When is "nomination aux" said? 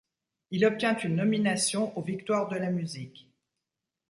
1.17-2.01